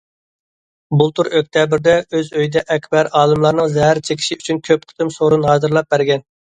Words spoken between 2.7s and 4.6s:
ئەكبەر، ئالىملارنىڭ زەھەر چېكىشى